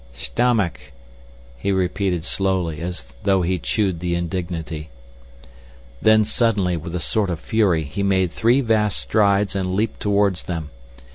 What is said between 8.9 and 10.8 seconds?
strides and leapt towards them.